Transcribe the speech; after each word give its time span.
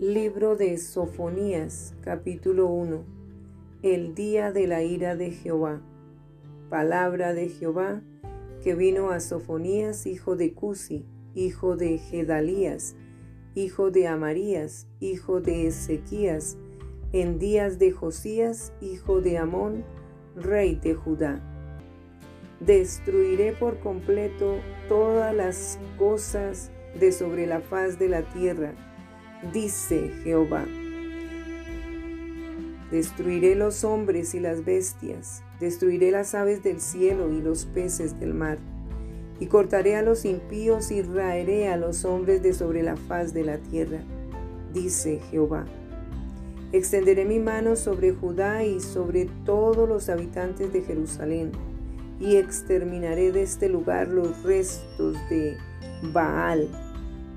Libro 0.00 0.56
de 0.56 0.78
Sofonías, 0.78 1.94
capítulo 2.00 2.68
1. 2.68 3.04
El 3.82 4.14
día 4.14 4.50
de 4.50 4.66
la 4.66 4.82
ira 4.82 5.14
de 5.14 5.30
Jehová. 5.30 5.82
Palabra 6.70 7.34
de 7.34 7.50
Jehová 7.50 8.00
que 8.64 8.74
vino 8.74 9.10
a 9.10 9.20
Sofonías, 9.20 10.06
hijo 10.06 10.36
de 10.36 10.54
Cusi, 10.54 11.04
hijo 11.34 11.76
de 11.76 11.98
Gedalías, 11.98 12.96
hijo 13.54 13.90
de 13.90 14.08
Amarías, 14.08 14.88
hijo 15.00 15.42
de 15.42 15.66
Ezequías, 15.66 16.56
en 17.12 17.38
días 17.38 17.78
de 17.78 17.92
Josías, 17.92 18.72
hijo 18.80 19.20
de 19.20 19.36
Amón, 19.36 19.84
rey 20.34 20.76
de 20.76 20.94
Judá. 20.94 21.42
Destruiré 22.60 23.52
por 23.52 23.80
completo 23.80 24.60
todas 24.88 25.34
las 25.34 25.78
cosas 25.98 26.70
de 26.98 27.12
sobre 27.12 27.46
la 27.46 27.60
faz 27.60 27.98
de 27.98 28.08
la 28.08 28.22
tierra, 28.32 28.74
dice 29.52 30.12
Jehová. 30.22 30.66
Destruiré 32.90 33.54
los 33.54 33.84
hombres 33.84 34.34
y 34.34 34.40
las 34.40 34.64
bestias, 34.64 35.42
destruiré 35.60 36.10
las 36.10 36.34
aves 36.34 36.62
del 36.62 36.80
cielo 36.80 37.32
y 37.32 37.40
los 37.40 37.64
peces 37.66 38.18
del 38.18 38.34
mar, 38.34 38.58
y 39.38 39.46
cortaré 39.46 39.96
a 39.96 40.02
los 40.02 40.24
impíos 40.24 40.90
y 40.90 41.02
raeré 41.02 41.68
a 41.68 41.76
los 41.76 42.04
hombres 42.04 42.42
de 42.42 42.52
sobre 42.52 42.82
la 42.82 42.96
faz 42.96 43.32
de 43.32 43.44
la 43.44 43.58
tierra, 43.58 44.00
dice 44.74 45.20
Jehová. 45.30 45.66
Extenderé 46.72 47.24
mi 47.24 47.38
mano 47.38 47.74
sobre 47.76 48.12
Judá 48.12 48.64
y 48.64 48.80
sobre 48.80 49.28
todos 49.44 49.88
los 49.88 50.08
habitantes 50.08 50.72
de 50.72 50.82
Jerusalén, 50.82 51.52
y 52.18 52.36
exterminaré 52.36 53.32
de 53.32 53.42
este 53.42 53.68
lugar 53.68 54.08
los 54.08 54.42
restos 54.42 55.16
de 55.30 55.56
Baal 56.12 56.68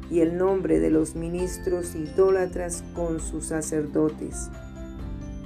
y 0.09 0.19
el 0.19 0.37
nombre 0.37 0.79
de 0.79 0.89
los 0.89 1.15
ministros 1.15 1.95
idólatras 1.95 2.83
con 2.95 3.19
sus 3.19 3.45
sacerdotes, 3.45 4.49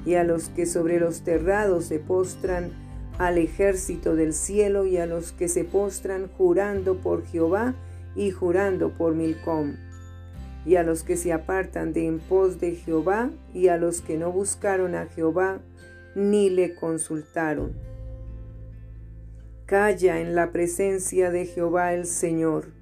y 0.06 0.16
a 0.16 0.24
los 0.24 0.50
que 0.50 0.66
sobre 0.66 1.00
los 1.00 1.22
terrados 1.22 1.86
se 1.86 2.00
postran 2.00 2.72
al 3.18 3.38
ejército 3.38 4.16
del 4.16 4.34
cielo 4.34 4.86
y 4.86 4.98
a 4.98 5.06
los 5.06 5.32
que 5.32 5.48
se 5.48 5.64
postran 5.64 6.30
jurando 6.38 6.98
por 6.98 7.26
Jehová 7.26 7.76
y 8.16 8.32
jurando 8.32 8.92
por 8.92 9.16
Milcom, 9.16 9.76
y 10.66 10.76
a 10.76 10.84
los 10.84 11.04
que 11.04 11.18
se 11.18 11.34
apartan 11.34 11.94
de 11.94 12.08
en 12.08 12.20
pos 12.20 12.60
de 12.60 12.76
Jehová 12.76 13.32
y 13.54 13.70
a 13.70 13.78
los 13.78 14.02
que 14.02 14.18
no 14.18 14.32
buscaron 14.32 14.96
a 14.96 15.06
Jehová 15.08 15.60
ni 16.16 16.50
le 16.50 16.76
consultaron. 16.76 17.74
Calla 19.66 20.20
en 20.20 20.34
la 20.34 20.52
presencia 20.52 21.30
de 21.30 21.46
Jehová 21.46 21.94
el 21.94 22.06
Señor 22.06 22.77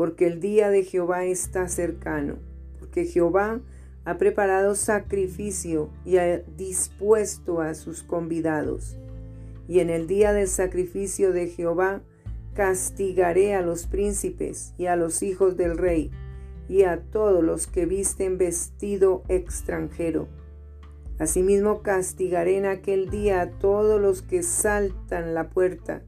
porque 0.00 0.26
el 0.26 0.40
día 0.40 0.70
de 0.70 0.82
Jehová 0.82 1.26
está 1.26 1.68
cercano, 1.68 2.38
porque 2.78 3.04
Jehová 3.04 3.60
ha 4.06 4.16
preparado 4.16 4.74
sacrificio 4.74 5.90
y 6.06 6.16
ha 6.16 6.38
dispuesto 6.38 7.60
a 7.60 7.74
sus 7.74 8.02
convidados. 8.02 8.96
Y 9.68 9.80
en 9.80 9.90
el 9.90 10.06
día 10.06 10.32
del 10.32 10.48
sacrificio 10.48 11.34
de 11.34 11.48
Jehová 11.48 12.00
castigaré 12.54 13.54
a 13.54 13.60
los 13.60 13.86
príncipes 13.86 14.72
y 14.78 14.86
a 14.86 14.96
los 14.96 15.22
hijos 15.22 15.58
del 15.58 15.76
rey 15.76 16.10
y 16.66 16.84
a 16.84 17.02
todos 17.02 17.44
los 17.44 17.66
que 17.66 17.84
visten 17.84 18.38
vestido 18.38 19.22
extranjero. 19.28 20.28
Asimismo 21.18 21.82
castigaré 21.82 22.56
en 22.56 22.64
aquel 22.64 23.10
día 23.10 23.42
a 23.42 23.50
todos 23.50 24.00
los 24.00 24.22
que 24.22 24.42
saltan 24.42 25.34
la 25.34 25.50
puerta 25.50 26.04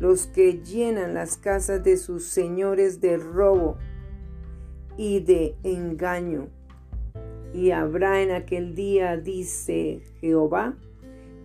los 0.00 0.26
que 0.26 0.60
llenan 0.62 1.14
las 1.14 1.36
casas 1.36 1.84
de 1.84 1.96
sus 1.96 2.24
señores 2.24 3.00
de 3.00 3.16
robo 3.16 3.76
y 4.96 5.20
de 5.20 5.54
engaño. 5.62 6.48
Y 7.52 7.70
habrá 7.70 8.22
en 8.22 8.32
aquel 8.32 8.74
día, 8.74 9.16
dice 9.16 10.00
Jehová, 10.20 10.76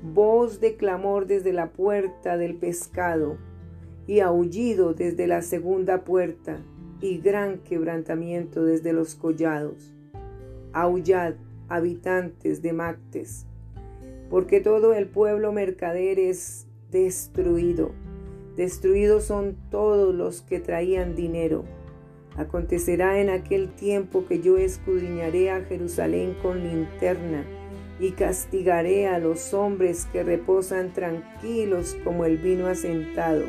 voz 0.01 0.59
de 0.59 0.75
clamor 0.75 1.27
desde 1.27 1.53
la 1.53 1.71
puerta 1.71 2.38
del 2.38 2.55
pescado, 2.55 3.38
y 4.07 4.21
aullido 4.21 4.95
desde 4.95 5.27
la 5.27 5.43
segunda 5.43 6.03
puerta, 6.03 6.59
y 6.99 7.19
gran 7.19 7.59
quebrantamiento 7.59 8.65
desde 8.65 8.91
los 8.91 9.13
collados. 9.13 9.93
Aullad, 10.73 11.35
habitantes 11.67 12.63
de 12.63 12.73
Mactes, 12.73 13.45
porque 14.31 14.59
todo 14.61 14.93
el 14.93 15.07
pueblo 15.07 15.51
mercader 15.51 16.17
es 16.17 16.65
destruido 16.89 17.91
Destruidos 18.59 19.23
son 19.23 19.55
todos 19.71 20.13
los 20.13 20.41
que 20.41 20.59
traían 20.59 21.15
dinero. 21.15 21.63
Acontecerá 22.35 23.21
en 23.21 23.29
aquel 23.29 23.69
tiempo 23.69 24.25
que 24.27 24.41
yo 24.41 24.57
escudriñaré 24.57 25.49
a 25.49 25.61
Jerusalén 25.61 26.35
con 26.41 26.61
linterna 26.61 27.45
y 28.01 28.11
castigaré 28.11 29.07
a 29.07 29.17
los 29.17 29.53
hombres 29.53 30.09
que 30.11 30.23
reposan 30.23 30.91
tranquilos 30.91 31.95
como 32.03 32.25
el 32.25 32.35
vino 32.35 32.67
asentado, 32.67 33.45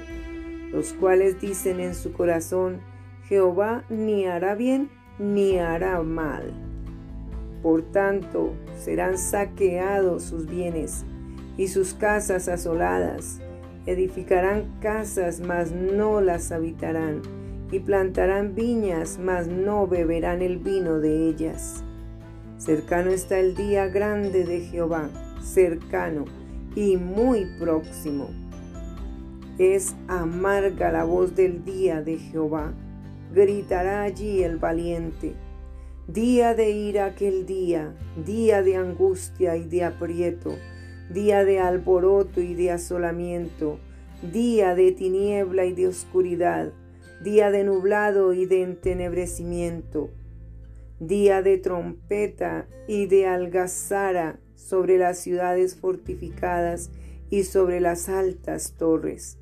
los 0.71 0.93
cuales 0.93 1.41
dicen 1.41 1.81
en 1.81 1.97
su 1.97 2.13
corazón, 2.13 2.79
Jehová 3.25 3.85
ni 3.89 4.27
hará 4.27 4.55
bien 4.55 4.91
ni 5.19 5.59
hará 5.59 6.01
mal. 6.05 6.53
Por 7.65 7.83
tanto, 7.83 8.53
serán 8.79 9.19
saqueados 9.19 10.23
sus 10.23 10.47
bienes 10.47 11.05
y 11.57 11.67
sus 11.67 11.95
casas 11.95 12.47
asoladas 12.47 13.41
Edificarán 13.91 14.79
casas, 14.81 15.41
mas 15.41 15.73
no 15.73 16.21
las 16.21 16.53
habitarán, 16.53 17.23
y 17.73 17.81
plantarán 17.81 18.55
viñas, 18.55 19.19
mas 19.21 19.49
no 19.49 19.89
beberán 19.89 20.43
el 20.43 20.59
vino 20.59 21.01
de 21.01 21.29
ellas. 21.29 21.83
Cercano 22.57 23.11
está 23.11 23.41
el 23.41 23.57
día 23.57 23.89
grande 23.89 24.45
de 24.45 24.61
Jehová, 24.61 25.11
cercano 25.43 26.25
y 26.77 26.99
muy 26.99 27.49
próximo. 27.59 28.29
Es 29.59 29.97
amarga 30.07 30.93
la 30.93 31.03
voz 31.03 31.35
del 31.35 31.65
día 31.65 32.01
de 32.01 32.17
Jehová, 32.19 32.73
gritará 33.35 34.03
allí 34.03 34.45
el 34.45 34.59
valiente. 34.59 35.35
Día 36.07 36.55
de 36.55 36.71
ira 36.71 37.07
aquel 37.07 37.45
día, 37.45 37.93
día 38.25 38.63
de 38.63 38.77
angustia 38.77 39.57
y 39.57 39.65
de 39.65 39.83
aprieto, 39.83 40.55
día 41.11 41.45
de 41.45 41.59
alboroto 41.59 42.41
y 42.41 42.55
de 42.55 42.71
asolamiento, 42.71 43.81
día 44.33 44.77
de 44.77 44.93
tiniebla 44.93 45.67
y 45.67 45.73
de 45.73 45.89
oscuridad, 45.89 46.73
día 47.21 47.51
de 47.51 47.65
nublado 47.65 48.33
y 48.33 48.47
de 48.47 48.63
entenebrecimiento, 48.63 50.11
día 51.01 51.43
de 51.43 51.59
trompeta 51.59 52.69
y 52.87 53.07
de 53.07 53.27
algazara 53.27 54.39
sobre 54.55 54.99
las 54.99 55.19
ciudades 55.19 55.75
fortificadas 55.75 56.91
y 57.29 57.43
sobre 57.43 57.81
las 57.81 58.09
altas 58.09 58.75
torres. 58.79 59.37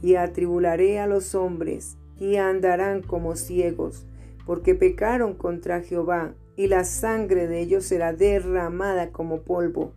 Y 0.00 0.14
atribularé 0.14 1.00
a 1.00 1.06
los 1.06 1.34
hombres, 1.34 1.98
y 2.18 2.36
andarán 2.36 3.02
como 3.02 3.36
ciegos, 3.36 4.06
porque 4.46 4.74
pecaron 4.74 5.34
contra 5.34 5.82
Jehová, 5.82 6.34
y 6.56 6.66
la 6.66 6.84
sangre 6.84 7.46
de 7.46 7.60
ellos 7.60 7.84
será 7.84 8.12
derramada 8.12 9.10
como 9.10 9.42
polvo 9.42 9.92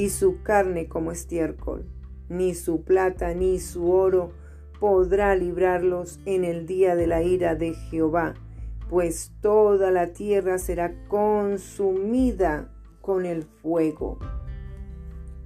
y 0.00 0.08
su 0.08 0.40
carne 0.42 0.88
como 0.88 1.12
estiércol. 1.12 1.84
Ni 2.30 2.54
su 2.54 2.84
plata 2.84 3.34
ni 3.34 3.58
su 3.58 3.90
oro 3.90 4.32
podrá 4.78 5.36
librarlos 5.36 6.20
en 6.24 6.44
el 6.44 6.64
día 6.66 6.96
de 6.96 7.06
la 7.06 7.22
ira 7.22 7.54
de 7.54 7.74
Jehová, 7.74 8.32
pues 8.88 9.32
toda 9.42 9.90
la 9.90 10.14
tierra 10.14 10.56
será 10.56 10.94
consumida 11.08 12.72
con 13.02 13.26
el 13.26 13.42
fuego 13.42 14.18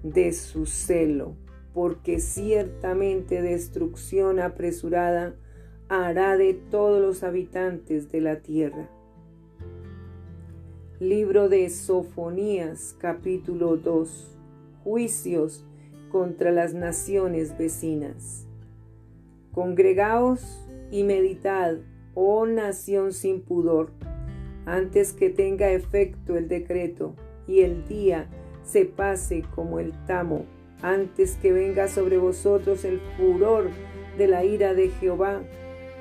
de 0.04 0.32
su 0.32 0.66
celo, 0.66 1.34
porque 1.72 2.20
ciertamente 2.20 3.42
destrucción 3.42 4.38
apresurada 4.38 5.34
hará 5.88 6.36
de 6.36 6.54
todos 6.54 7.02
los 7.02 7.24
habitantes 7.24 8.12
de 8.12 8.20
la 8.20 8.36
tierra. 8.40 8.88
Libro 11.00 11.48
de 11.48 11.68
Sofonías 11.70 12.94
capítulo 13.00 13.76
2 13.76 14.33
juicios 14.84 15.64
contra 16.12 16.52
las 16.52 16.74
naciones 16.74 17.58
vecinas. 17.58 18.46
Congregaos 19.52 20.68
y 20.90 21.02
meditad, 21.02 21.78
oh 22.14 22.46
nación 22.46 23.12
sin 23.12 23.40
pudor, 23.40 23.90
antes 24.66 25.12
que 25.12 25.30
tenga 25.30 25.70
efecto 25.70 26.36
el 26.36 26.48
decreto 26.48 27.14
y 27.48 27.60
el 27.60 27.86
día 27.86 28.28
se 28.62 28.84
pase 28.84 29.42
como 29.54 29.80
el 29.80 29.92
tamo, 30.06 30.44
antes 30.82 31.36
que 31.36 31.52
venga 31.52 31.88
sobre 31.88 32.18
vosotros 32.18 32.84
el 32.84 33.00
furor 33.16 33.70
de 34.16 34.28
la 34.28 34.44
ira 34.44 34.74
de 34.74 34.90
Jehová, 34.90 35.42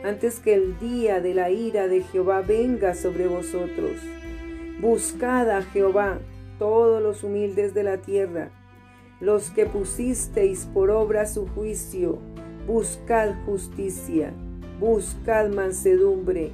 antes 0.03 0.39
que 0.39 0.53
el 0.53 0.77
día 0.79 1.21
de 1.21 1.33
la 1.33 1.49
ira 1.49 1.87
de 1.87 2.01
Jehová 2.01 2.41
venga 2.41 2.93
sobre 2.93 3.27
vosotros. 3.27 3.93
Buscad 4.81 5.49
a 5.49 5.61
Jehová 5.61 6.19
todos 6.59 7.01
los 7.01 7.23
humildes 7.23 7.73
de 7.73 7.83
la 7.83 7.97
tierra, 7.97 8.51
los 9.23 9.51
que 9.51 9.65
pusisteis 9.65 10.65
por 10.73 10.89
obra 10.89 11.25
su 11.25 11.47
juicio, 11.47 12.19
buscad 12.67 13.29
justicia, 13.45 14.33
buscad 14.81 15.49
mansedumbre, 15.49 16.51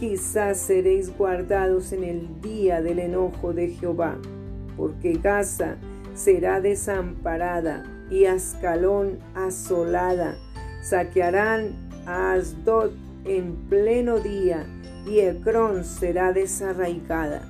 quizás 0.00 0.56
seréis 0.56 1.14
guardados 1.14 1.92
en 1.92 2.04
el 2.04 2.40
día 2.40 2.80
del 2.80 2.98
enojo 2.98 3.52
de 3.52 3.68
Jehová, 3.68 4.16
porque 4.74 5.18
Gaza 5.22 5.76
será 6.14 6.62
desamparada 6.62 7.84
y 8.10 8.24
Ascalón 8.24 9.18
asolada. 9.34 10.34
Saquearán 10.80 11.90
a 12.06 12.32
Asdod 12.32 12.92
en 13.26 13.54
pleno 13.68 14.18
día 14.18 14.64
y 15.06 15.18
Ecrón 15.18 15.84
será 15.84 16.32
desarraigada. 16.32 17.42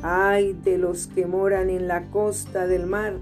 Ay 0.00 0.52
de 0.52 0.78
los 0.78 1.08
que 1.08 1.26
moran 1.26 1.70
en 1.70 1.88
la 1.88 2.08
costa 2.10 2.68
del 2.68 2.86
mar, 2.86 3.14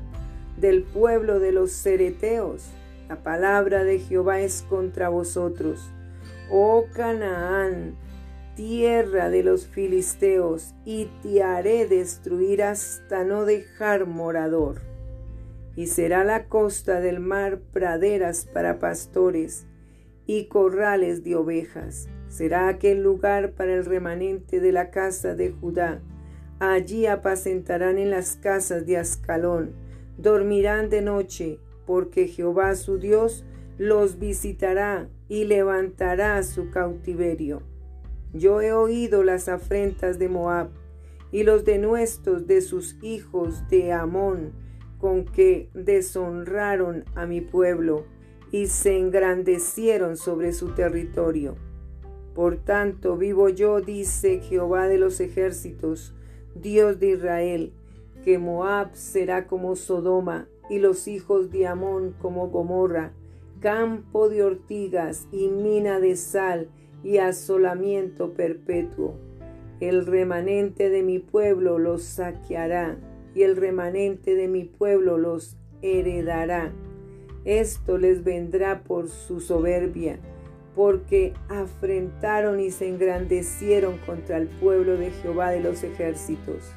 del 0.57 0.83
pueblo 0.83 1.41
de 1.41 1.53
los 1.53 1.73
cereteos. 1.73 2.71
La 3.09 3.23
palabra 3.23 3.85
de 3.85 3.99
Jehová 3.99 4.41
es 4.41 4.63
contra 4.69 5.09
vosotros. 5.09 5.91
Oh 6.51 6.87
Canaán, 6.95 7.97
tierra 8.55 9.31
de 9.31 9.43
los 9.43 9.67
filisteos, 9.67 10.75
y 10.85 11.11
te 11.23 11.43
haré 11.43 11.87
destruir 11.87 12.63
hasta 12.63 13.25
no 13.25 13.45
dejar 13.45 14.07
morador. 14.07 14.81
Y 15.77 15.89
será 15.89 16.25
la 16.25 16.47
costa 16.47 17.01
del 17.01 17.21
mar 17.21 17.61
praderas 17.73 18.47
para 18.53 18.79
pastores 18.79 19.67
y 20.27 20.47
corrales 20.47 21.25
de 21.25 21.35
ovejas. 21.35 22.09
Será 22.29 22.69
aquel 22.69 23.03
lugar 23.03 23.53
para 23.53 23.75
el 23.75 23.85
remanente 23.85 24.61
de 24.61 24.73
la 24.73 24.91
casa 24.91 25.35
de 25.35 25.51
Judá. 25.51 26.01
Allí 26.61 27.07
apacentarán 27.07 27.99
en 27.99 28.11
las 28.11 28.37
casas 28.37 28.87
de 28.87 28.97
Ascalón, 28.97 29.75
dormirán 30.19 30.91
de 30.91 31.03
noche, 31.03 31.59
porque 31.87 32.27
Jehová 32.29 32.75
su 32.77 32.99
Dios 32.99 33.45
los 33.79 34.19
visitará 34.19 35.09
y 35.29 35.45
levantará 35.45 36.43
su 36.43 36.71
cautiverio. 36.71 37.63
Yo 38.33 38.61
he 38.61 38.73
oído 38.73 39.23
las 39.23 39.49
afrentas 39.49 40.19
de 40.19 40.29
Moab 40.29 40.71
y 41.31 41.43
los 41.43 41.65
denuestos 41.65 42.47
de 42.47 42.61
sus 42.61 42.97
hijos 43.03 43.69
de 43.69 43.93
Amón, 43.93 44.53
con 44.99 45.25
que 45.25 45.69
deshonraron 45.75 47.05
a 47.15 47.27
mi 47.27 47.41
pueblo 47.41 48.05
y 48.51 48.69
se 48.69 48.97
engrandecieron 48.97 50.17
sobre 50.17 50.53
su 50.53 50.75
territorio. 50.75 51.57
Por 52.35 52.57
tanto, 52.57 53.17
vivo 53.17 53.49
yo, 53.49 53.81
dice 53.81 54.41
Jehová 54.41 54.89
de 54.89 54.99
los 54.99 55.21
ejércitos, 55.21 56.15
Dios 56.55 56.99
de 57.01 57.11
Israel, 57.11 57.73
que 58.25 58.39
Moab 58.39 58.95
será 58.95 59.47
como 59.47 59.77
Sodoma 59.77 60.49
y 60.71 60.79
los 60.79 61.09
hijos 61.09 61.51
de 61.51 61.67
Amón 61.67 62.15
como 62.21 62.49
Gomorra, 62.49 63.13
campo 63.61 64.29
de 64.29 64.43
ortigas 64.43 65.29
y 65.31 65.49
mina 65.49 66.01
de 66.01 66.17
sal 66.17 66.69
y 67.03 67.19
asolamiento 67.19 68.33
perpetuo. 68.33 69.15
El 69.81 70.07
remanente 70.07 70.89
de 70.89 71.03
mi 71.03 71.19
pueblo 71.19 71.79
los 71.79 72.03
saqueará 72.03 72.97
y 73.35 73.43
el 73.43 73.57
remanente 73.57 74.35
de 74.35 74.49
mi 74.49 74.65
pueblo 74.65 75.19
los 75.19 75.57
heredará. 75.83 76.73
Esto 77.45 77.99
les 77.99 78.25
vendrá 78.25 78.85
por 78.85 79.09
su 79.09 79.41
soberbia, 79.41 80.19
porque 80.75 81.35
afrentaron 81.49 82.59
y 82.59 82.71
se 82.71 82.89
engrandecieron 82.89 83.99
contra 84.07 84.39
el 84.39 84.49
pueblo 84.49 84.97
de 84.97 85.11
Jehová 85.11 85.51
de 85.51 85.61
los 85.61 85.85
ejércitos. 85.85 86.73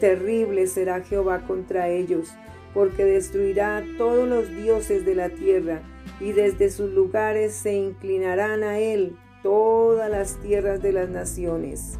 Terrible 0.00 0.66
será 0.66 1.00
Jehová 1.00 1.44
contra 1.46 1.88
ellos, 1.88 2.32
porque 2.74 3.04
destruirá 3.04 3.78
a 3.78 3.84
todos 3.96 4.28
los 4.28 4.48
dioses 4.56 5.04
de 5.04 5.14
la 5.14 5.30
tierra, 5.30 5.82
y 6.20 6.32
desde 6.32 6.70
sus 6.70 6.92
lugares 6.92 7.52
se 7.52 7.74
inclinarán 7.74 8.62
a 8.62 8.78
él 8.78 9.16
todas 9.42 10.10
las 10.10 10.36
tierras 10.36 10.82
de 10.82 10.92
las 10.92 11.08
naciones. 11.08 11.98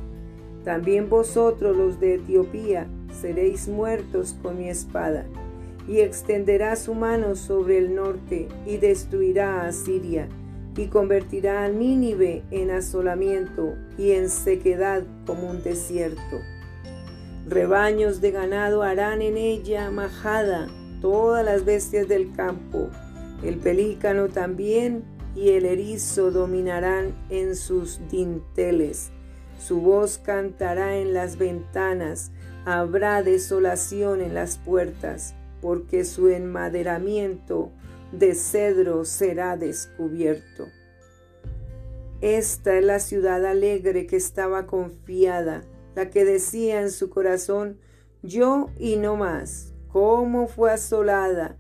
También 0.64 1.08
vosotros 1.08 1.76
los 1.76 1.98
de 2.00 2.14
Etiopía 2.14 2.86
seréis 3.20 3.68
muertos 3.68 4.36
con 4.42 4.58
mi 4.58 4.68
espada, 4.68 5.26
y 5.88 6.00
extenderá 6.00 6.76
su 6.76 6.94
mano 6.94 7.34
sobre 7.34 7.78
el 7.78 7.94
norte 7.94 8.48
y 8.66 8.76
destruirá 8.76 9.66
a 9.66 9.72
Siria, 9.72 10.28
y 10.76 10.86
convertirá 10.86 11.64
a 11.64 11.68
Nínive 11.68 12.42
en 12.50 12.70
asolamiento 12.70 13.74
y 13.96 14.12
en 14.12 14.28
sequedad 14.28 15.02
como 15.26 15.50
un 15.50 15.62
desierto. 15.62 16.36
Rebaños 17.48 18.20
de 18.20 18.30
ganado 18.30 18.82
harán 18.82 19.22
en 19.22 19.38
ella 19.38 19.90
majada 19.90 20.68
todas 21.00 21.42
las 21.42 21.64
bestias 21.64 22.06
del 22.06 22.34
campo, 22.34 22.90
el 23.42 23.56
pelícano 23.56 24.28
también 24.28 25.02
y 25.34 25.50
el 25.50 25.64
erizo 25.64 26.30
dominarán 26.30 27.14
en 27.30 27.56
sus 27.56 28.00
dinteles. 28.10 29.12
Su 29.58 29.80
voz 29.80 30.18
cantará 30.18 30.96
en 30.96 31.14
las 31.14 31.38
ventanas, 31.38 32.32
habrá 32.66 33.22
desolación 33.22 34.20
en 34.20 34.34
las 34.34 34.58
puertas, 34.58 35.34
porque 35.62 36.04
su 36.04 36.28
enmaderamiento 36.28 37.70
de 38.12 38.34
cedro 38.34 39.06
será 39.06 39.56
descubierto. 39.56 40.66
Esta 42.20 42.76
es 42.76 42.84
la 42.84 42.98
ciudad 42.98 43.46
alegre 43.46 44.06
que 44.06 44.16
estaba 44.16 44.66
confiada, 44.66 45.62
la 45.98 46.10
que 46.10 46.24
decía 46.24 46.80
en 46.80 46.92
su 46.92 47.10
corazón, 47.10 47.80
yo 48.22 48.70
y 48.78 48.98
no 48.98 49.16
más, 49.16 49.74
cómo 49.88 50.46
fue 50.46 50.70
asolada, 50.70 51.58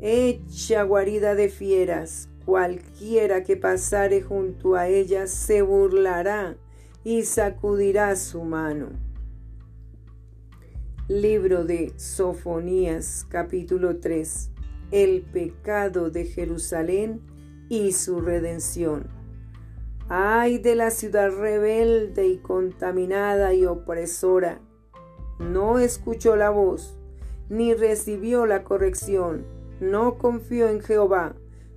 hecha 0.00 0.82
guarida 0.82 1.36
de 1.36 1.48
fieras, 1.48 2.28
Cualquiera 2.44 3.42
que 3.42 3.56
pasare 3.56 4.22
junto 4.22 4.76
a 4.76 4.86
ella 4.86 5.26
se 5.26 5.62
burlará 5.62 6.56
y 7.02 7.24
sacudirá 7.24 8.14
su 8.14 8.44
mano. 8.44 8.90
Libro 11.08 11.64
de 11.64 11.92
Sofonías 11.96 13.26
capítulo 13.28 13.98
3 13.98 14.50
El 14.92 15.22
pecado 15.22 16.10
de 16.10 16.24
Jerusalén 16.24 17.20
y 17.68 17.90
su 17.90 18.20
redención. 18.20 19.25
Ay 20.08 20.58
de 20.58 20.74
la 20.74 20.90
ciudad 20.90 21.30
rebelde 21.30 22.28
y 22.28 22.38
contaminada 22.38 23.54
y 23.54 23.66
opresora. 23.66 24.60
No 25.38 25.78
escuchó 25.78 26.36
la 26.36 26.50
voz, 26.50 26.96
ni 27.48 27.74
recibió 27.74 28.46
la 28.46 28.64
corrección, 28.64 29.44
no 29.80 30.18
confió 30.18 30.68
en 30.68 30.80
Jehová 30.80 31.34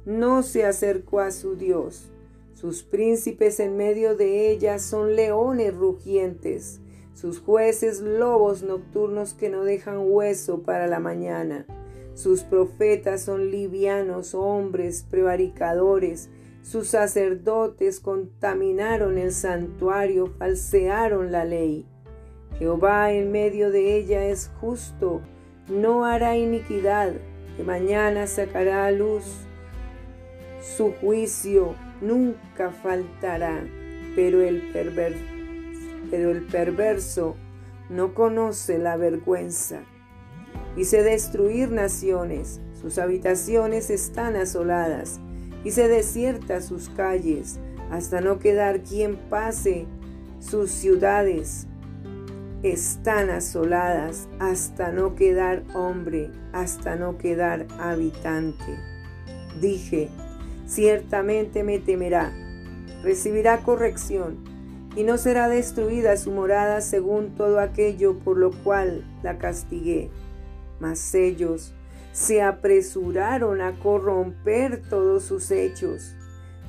no 0.09 0.41
se 0.41 0.65
acercó 0.65 1.19
a 1.19 1.29
su 1.29 1.55
Dios. 1.55 2.09
Sus 2.55 2.81
príncipes 2.81 3.59
en 3.59 3.77
medio 3.77 4.15
de 4.15 4.49
ella 4.49 4.79
son 4.79 5.15
leones 5.15 5.75
rugientes, 5.75 6.81
sus 7.13 7.39
jueces 7.39 8.01
lobos 8.01 8.63
nocturnos 8.63 9.35
que 9.35 9.49
no 9.49 9.63
dejan 9.63 9.99
hueso 9.99 10.63
para 10.63 10.87
la 10.87 10.99
mañana. 10.99 11.67
Sus 12.15 12.41
profetas 12.41 13.21
son 13.21 13.51
livianos 13.51 14.33
hombres 14.33 15.05
prevaricadores, 15.09 16.29
sus 16.61 16.89
sacerdotes 16.89 17.99
contaminaron 17.99 19.17
el 19.17 19.31
santuario, 19.31 20.33
falsearon 20.37 21.31
la 21.31 21.45
ley. 21.45 21.85
Jehová 22.57 23.11
en 23.11 23.31
medio 23.31 23.71
de 23.71 23.97
ella 23.97 24.25
es 24.25 24.51
justo, 24.59 25.21
no 25.67 26.05
hará 26.05 26.35
iniquidad, 26.35 27.13
que 27.57 27.63
mañana 27.63 28.27
sacará 28.27 28.85
a 28.85 28.91
luz 28.91 29.23
su 30.61 30.91
juicio 30.93 31.75
nunca 32.01 32.71
faltará, 32.71 33.63
pero 34.15 34.41
el, 34.41 34.63
pero 36.11 36.31
el 36.31 36.43
perverso 36.43 37.35
no 37.89 38.13
conoce 38.13 38.77
la 38.77 38.97
vergüenza. 38.97 39.81
Hice 40.75 41.03
destruir 41.03 41.71
naciones, 41.71 42.61
sus 42.79 42.97
habitaciones 42.97 43.89
están 43.89 44.35
asoladas, 44.35 45.19
hice 45.63 45.87
desiertas 45.87 46.65
sus 46.65 46.89
calles, 46.89 47.59
hasta 47.91 48.21
no 48.21 48.39
quedar 48.39 48.81
quien 48.81 49.15
pase. 49.15 49.85
Sus 50.39 50.71
ciudades 50.71 51.67
están 52.63 53.29
asoladas, 53.29 54.27
hasta 54.39 54.91
no 54.91 55.15
quedar 55.15 55.63
hombre, 55.73 56.31
hasta 56.53 56.95
no 56.95 57.17
quedar 57.17 57.67
habitante. 57.79 58.77
Dije, 59.59 60.09
ciertamente 60.65 61.63
me 61.63 61.79
temerá, 61.79 62.31
recibirá 63.03 63.63
corrección, 63.63 64.37
y 64.95 65.03
no 65.03 65.17
será 65.17 65.47
destruida 65.47 66.17
su 66.17 66.31
morada 66.31 66.81
según 66.81 67.35
todo 67.35 67.59
aquello 67.59 68.19
por 68.19 68.37
lo 68.37 68.51
cual 68.51 69.05
la 69.23 69.37
castigué. 69.37 70.09
Mas 70.79 71.13
ellos 71.13 71.73
se 72.11 72.41
apresuraron 72.41 73.61
a 73.61 73.79
corromper 73.79 74.81
todos 74.89 75.23
sus 75.23 75.51
hechos. 75.51 76.15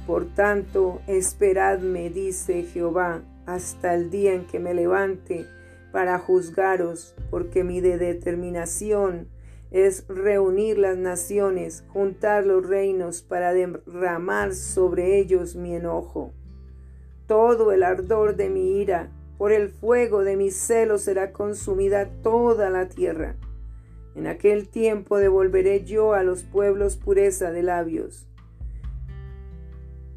Por 0.07 0.27
tanto, 0.35 1.01
esperadme, 1.07 2.11
dice 2.11 2.63
Jehová, 2.65 3.23
hasta 3.47 3.95
el 3.95 4.11
día 4.11 4.35
en 4.35 4.47
que 4.47 4.59
me 4.59 4.75
levante 4.75 5.47
para 5.93 6.19
juzgaros, 6.19 7.15
porque 7.31 7.65
mi 7.65 7.81
determinación 7.81 9.29
es 9.71 10.05
reunir 10.09 10.79
las 10.79 10.97
naciones, 10.97 11.85
juntar 11.89 12.45
los 12.45 12.67
reinos 12.67 13.23
para 13.23 13.53
derramar 13.53 14.55
sobre 14.55 15.19
ellos 15.19 15.57
mi 15.57 15.75
enojo. 15.75 16.33
todo 17.27 17.71
el 17.71 17.85
ardor 17.85 18.35
de 18.35 18.51
mi 18.51 18.81
ira, 18.81 19.09
por 19.39 19.53
el 19.53 19.69
fuego 19.69 20.25
de 20.25 20.37
mi 20.37 20.51
celo 20.51 20.99
será 20.99 21.33
consumida 21.33 22.11
toda 22.23 22.71
la 22.71 22.89
tierra. 22.89 23.37
En 24.15 24.27
aquel 24.27 24.69
tiempo 24.69 25.19
devolveré 25.19 25.85
yo 25.85 26.15
a 26.15 26.23
los 26.23 26.43
pueblos 26.43 26.97
pureza 26.97 27.53
de 27.53 27.63
labios, 27.63 28.27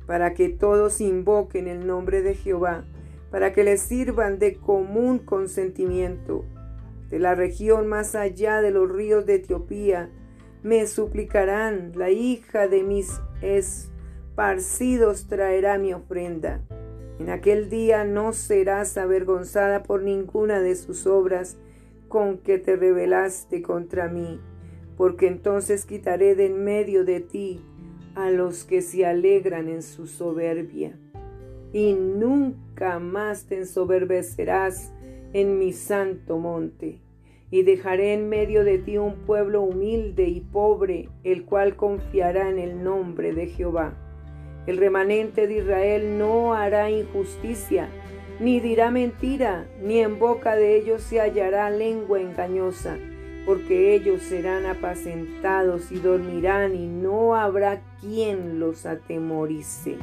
para 0.07 0.33
que 0.33 0.49
todos 0.49 0.99
invoquen 0.99 1.67
el 1.67 1.85
nombre 1.85 2.21
de 2.21 2.33
Jehová, 2.33 2.85
para 3.29 3.53
que 3.53 3.63
les 3.63 3.81
sirvan 3.81 4.39
de 4.39 4.55
común 4.55 5.19
consentimiento. 5.19 6.45
De 7.09 7.19
la 7.19 7.35
región 7.35 7.87
más 7.87 8.15
allá 8.15 8.61
de 8.61 8.71
los 8.71 8.91
ríos 8.91 9.25
de 9.25 9.35
Etiopía, 9.35 10.09
me 10.63 10.87
suplicarán, 10.87 11.91
la 11.95 12.09
hija 12.09 12.67
de 12.67 12.83
mis 12.83 13.21
esparcidos 13.41 15.27
traerá 15.27 15.77
mi 15.77 15.93
ofrenda. 15.93 16.61
En 17.19 17.29
aquel 17.29 17.69
día 17.69 18.03
no 18.05 18.33
serás 18.33 18.97
avergonzada 18.97 19.83
por 19.83 20.01
ninguna 20.01 20.59
de 20.59 20.75
sus 20.75 21.05
obras 21.05 21.57
con 22.13 22.37
que 22.37 22.59
te 22.59 22.75
rebelaste 22.75 23.63
contra 23.63 24.07
mí, 24.07 24.39
porque 24.97 25.25
entonces 25.25 25.87
quitaré 25.87 26.35
de 26.35 26.45
en 26.45 26.63
medio 26.63 27.05
de 27.05 27.21
ti 27.21 27.59
a 28.13 28.29
los 28.29 28.65
que 28.65 28.83
se 28.83 29.07
alegran 29.07 29.67
en 29.67 29.81
su 29.81 30.05
soberbia, 30.05 30.95
y 31.71 31.93
nunca 31.93 32.99
más 32.99 33.47
te 33.47 33.57
ensoberbecerás 33.57 34.93
en 35.33 35.57
mi 35.57 35.73
santo 35.73 36.37
monte. 36.37 37.01
Y 37.49 37.63
dejaré 37.63 38.13
en 38.13 38.29
medio 38.29 38.63
de 38.63 38.77
ti 38.77 38.99
un 38.99 39.15
pueblo 39.25 39.63
humilde 39.63 40.27
y 40.27 40.41
pobre, 40.41 41.09
el 41.23 41.45
cual 41.45 41.75
confiará 41.75 42.47
en 42.47 42.59
el 42.59 42.83
nombre 42.83 43.33
de 43.33 43.47
Jehová. 43.47 43.97
El 44.67 44.77
remanente 44.77 45.47
de 45.47 45.57
Israel 45.57 46.19
no 46.19 46.53
hará 46.53 46.91
injusticia, 46.91 47.89
ni 48.39 48.59
dirá 48.59 48.91
mentira, 48.91 49.65
ni 49.81 49.99
en 49.99 50.19
boca 50.19 50.55
de 50.55 50.77
ellos 50.77 51.01
se 51.01 51.19
hallará 51.19 51.69
lengua 51.69 52.19
engañosa, 52.19 52.97
porque 53.45 53.95
ellos 53.95 54.21
serán 54.23 54.65
apacentados 54.65 55.91
y 55.91 55.99
dormirán 55.99 56.75
y 56.75 56.87
no 56.87 57.35
habrá 57.35 57.81
quien 57.99 58.59
los 58.59 58.85
atemorice. 58.85 59.97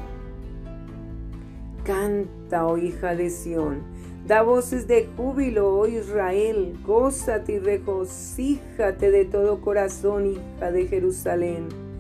Canta, 1.85 2.67
oh 2.67 2.77
hija 2.77 3.15
de 3.15 3.31
Sión, 3.31 3.83
da 4.27 4.43
voces 4.43 4.87
de 4.87 5.09
júbilo, 5.17 5.79
oh 5.79 5.87
Israel, 5.87 6.79
gózate 6.85 7.55
y 7.55 7.59
regocíjate 7.59 9.11
de 9.11 9.25
todo 9.25 9.61
corazón, 9.61 10.27
hija 10.27 10.71
de 10.71 10.87
Jerusalén 10.87 11.91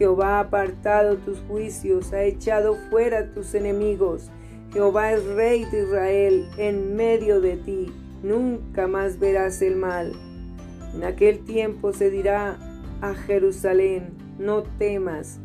Jehová 0.00 0.38
ha 0.38 0.40
apartado 0.40 1.18
tus 1.18 1.40
juicios, 1.40 2.14
ha 2.14 2.22
echado 2.22 2.74
fuera 2.88 3.34
tus 3.34 3.54
enemigos. 3.54 4.30
Jehová 4.72 5.12
es 5.12 5.24
rey 5.24 5.64
de 5.64 5.82
Israel 5.82 6.48
en 6.56 6.96
medio 6.96 7.40
de 7.40 7.56
ti. 7.56 7.92
Nunca 8.22 8.86
más 8.86 9.18
verás 9.18 9.62
el 9.62 9.76
mal. 9.76 10.12
En 10.94 11.04
aquel 11.04 11.44
tiempo 11.44 11.92
se 11.92 12.10
dirá 12.10 12.58
a 13.00 13.14
Jerusalén, 13.14 14.14
no 14.38 14.62
temas. 14.62 15.40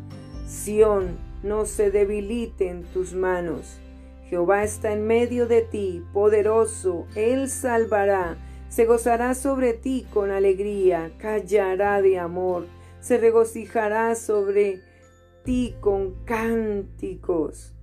Sión, 0.46 1.18
no 1.42 1.66
se 1.66 1.90
debiliten 1.90 2.84
tus 2.92 3.14
manos. 3.14 3.78
Jehová 4.28 4.64
está 4.64 4.92
en 4.92 5.06
medio 5.06 5.46
de 5.46 5.62
ti, 5.62 6.02
poderoso, 6.12 7.06
Él 7.14 7.48
salvará, 7.48 8.36
se 8.68 8.84
gozará 8.84 9.34
sobre 9.34 9.72
ti 9.72 10.04
con 10.12 10.32
alegría, 10.32 11.12
callará 11.18 12.02
de 12.02 12.18
amor 12.18 12.66
se 13.06 13.18
regocijará 13.18 14.16
sobre 14.16 14.82
ti 15.44 15.76
con 15.80 16.24
cánticos. 16.24 17.75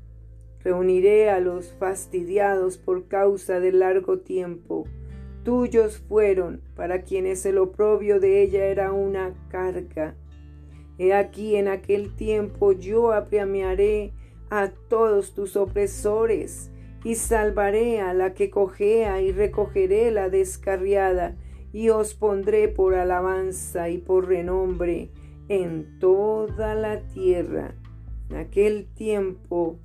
Reuniré 0.63 1.29
a 1.29 1.39
los 1.39 1.73
fastidiados 1.73 2.77
por 2.77 3.07
causa 3.07 3.59
del 3.59 3.79
largo 3.79 4.19
tiempo. 4.19 4.85
Tuyos 5.43 5.97
fueron, 5.97 6.61
para 6.75 7.01
quienes 7.01 7.45
el 7.45 7.57
oprobio 7.57 8.19
de 8.19 8.41
ella 8.41 8.65
era 8.65 8.93
una 8.93 9.33
carga. 9.49 10.15
He 10.97 11.13
aquí 11.13 11.55
en 11.57 11.67
aquel 11.67 12.15
tiempo 12.15 12.71
yo 12.71 13.11
apremiaré 13.11 14.13
a 14.49 14.69
todos 14.69 15.33
tus 15.33 15.57
opresores, 15.57 16.71
y 17.03 17.15
salvaré 17.15 17.99
a 17.99 18.13
la 18.13 18.33
que 18.33 18.49
cojea, 18.49 19.21
y 19.21 19.31
recogeré 19.31 20.11
la 20.11 20.29
descarriada, 20.29 21.35
y 21.73 21.89
os 21.89 22.13
pondré 22.13 22.69
por 22.69 22.95
alabanza 22.95 23.89
y 23.89 23.97
por 23.97 24.27
renombre 24.27 25.09
en 25.49 25.99
toda 25.99 26.75
la 26.75 27.01
tierra. 27.07 27.75
En 28.29 28.37
aquel 28.37 28.85
tiempo 28.93 29.79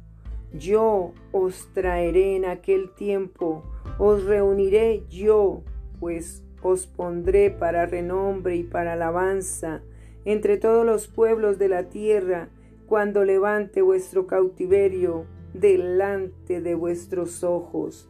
yo 0.52 1.12
os 1.32 1.68
traeré 1.72 2.36
en 2.36 2.44
aquel 2.44 2.90
tiempo, 2.94 3.62
os 3.98 4.24
reuniré 4.24 5.04
yo, 5.08 5.62
pues 6.00 6.42
os 6.62 6.86
pondré 6.86 7.50
para 7.50 7.86
renombre 7.86 8.56
y 8.56 8.64
para 8.64 8.94
alabanza 8.94 9.82
entre 10.24 10.58
todos 10.58 10.84
los 10.84 11.08
pueblos 11.08 11.58
de 11.58 11.68
la 11.68 11.84
tierra, 11.84 12.50
cuando 12.86 13.24
levante 13.24 13.80
vuestro 13.80 14.26
cautiverio 14.26 15.24
delante 15.54 16.60
de 16.60 16.74
vuestros 16.74 17.44
ojos, 17.44 18.08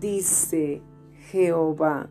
dice 0.00 0.82
Jehová. 1.30 2.10